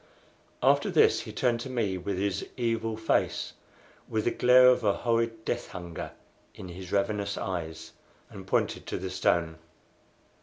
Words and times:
After 0.63 0.89
this 0.89 1.19
he 1.19 1.31
turned 1.31 1.59
to 1.59 1.69
me 1.69 1.95
with 1.95 2.17
his 2.17 2.43
evil 2.57 2.97
face, 2.97 3.53
with 4.09 4.25
the 4.25 4.31
glare 4.31 4.67
of 4.69 4.83
a 4.83 4.95
horrid 4.97 5.45
death 5.45 5.67
hunger 5.67 6.13
in 6.55 6.69
his 6.69 6.91
ravenous 6.91 7.37
eyes, 7.37 7.91
and 8.27 8.47
pointed 8.47 8.87
to 8.87 8.97
the 8.97 9.11
stone. 9.11 9.59